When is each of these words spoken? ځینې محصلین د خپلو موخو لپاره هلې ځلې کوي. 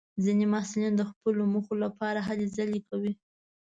ځینې 0.23 0.45
محصلین 0.53 0.93
د 0.97 1.03
خپلو 1.11 1.41
موخو 1.53 1.73
لپاره 1.83 2.19
هلې 2.27 2.47
ځلې 2.57 2.79
کوي. 2.89 3.13